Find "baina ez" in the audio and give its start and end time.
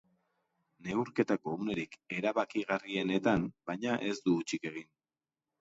3.71-4.19